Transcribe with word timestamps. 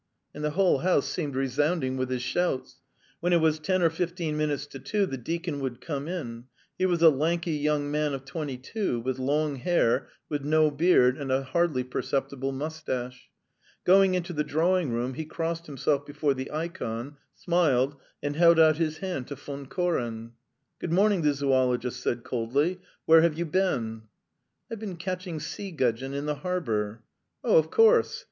And 0.33 0.43
the 0.43 0.49
whole 0.57 0.79
house 0.79 1.07
seemed 1.07 1.35
resounding 1.35 1.95
with 1.95 2.09
his 2.09 2.23
shouts. 2.23 2.77
When 3.19 3.33
it 3.33 3.39
was 3.39 3.59
ten 3.59 3.83
or 3.83 3.91
fifteen 3.91 4.35
minutes 4.35 4.65
to 4.65 4.79
two 4.79 5.05
the 5.05 5.15
deacon 5.15 5.59
would 5.59 5.79
come 5.79 6.07
in; 6.07 6.45
he 6.75 6.87
was 6.87 7.03
a 7.03 7.11
lanky 7.11 7.51
young 7.51 7.91
man 7.91 8.15
of 8.15 8.25
twenty 8.25 8.57
two, 8.57 8.99
with 8.99 9.19
long 9.19 9.57
hair, 9.57 10.07
with 10.27 10.41
no 10.41 10.71
beard 10.71 11.19
and 11.19 11.31
a 11.31 11.43
hardly 11.43 11.83
perceptible 11.83 12.51
moustache. 12.51 13.29
Going 13.83 14.15
into 14.15 14.33
the 14.33 14.43
drawing 14.43 14.91
room, 14.91 15.13
he 15.13 15.23
crossed 15.23 15.67
himself 15.67 16.03
before 16.03 16.33
the 16.33 16.49
ikon, 16.51 17.17
smiled, 17.35 17.95
and 18.23 18.35
held 18.35 18.59
out 18.59 18.77
his 18.77 18.97
hand 18.97 19.27
to 19.27 19.35
Von 19.35 19.67
Koren. 19.67 20.31
"Good 20.79 20.91
morning," 20.91 21.21
the 21.21 21.35
zoologist 21.35 22.01
said 22.01 22.23
coldly. 22.23 22.79
"Where 23.05 23.21
have 23.21 23.37
you 23.37 23.45
been?" 23.45 24.07
"I've 24.71 24.79
been 24.79 24.97
catching 24.97 25.39
sea 25.39 25.69
gudgeon 25.69 26.15
in 26.15 26.25
the 26.25 26.37
harbour." 26.41 27.03
"Oh, 27.43 27.57
of 27.59 27.69
course. 27.69 28.19